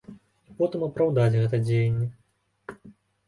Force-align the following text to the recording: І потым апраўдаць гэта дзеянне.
І 0.51 0.55
потым 0.59 0.85
апраўдаць 0.87 1.35
гэта 1.41 1.59
дзеянне. 1.67 2.09